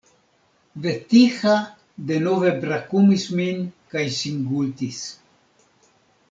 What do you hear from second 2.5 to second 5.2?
brakumis min kaj singultis.